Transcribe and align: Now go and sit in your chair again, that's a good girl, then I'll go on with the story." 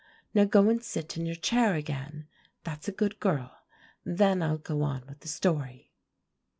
Now 0.33 0.45
go 0.45 0.67
and 0.67 0.83
sit 0.83 1.15
in 1.15 1.27
your 1.27 1.35
chair 1.35 1.75
again, 1.75 2.27
that's 2.63 2.87
a 2.87 2.91
good 2.91 3.19
girl, 3.19 3.55
then 4.03 4.41
I'll 4.41 4.57
go 4.57 4.81
on 4.81 5.05
with 5.07 5.19
the 5.19 5.27
story." 5.27 5.91